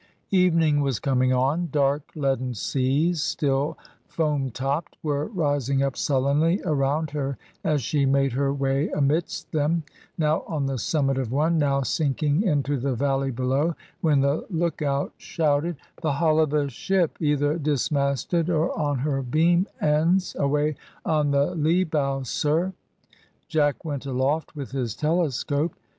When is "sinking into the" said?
11.83-12.95